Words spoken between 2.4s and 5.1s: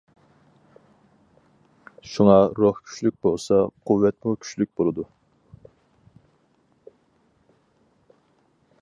روھ كۈچلۈك بولسا، قۇۋۋەتمۇ كۈچلۈك بولىدۇ.